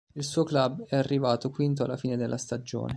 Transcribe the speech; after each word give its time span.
Il 0.15 0.23
suo 0.23 0.43
club 0.43 0.85
è 0.87 0.95
arrivato 0.95 1.51
quinto 1.51 1.83
alla 1.83 1.95
fine 1.95 2.17
della 2.17 2.37
stagione. 2.37 2.89